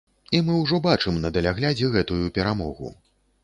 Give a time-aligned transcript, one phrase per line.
[0.37, 2.95] І мы ўжо бачым на даляглядзе гэтую перамогу.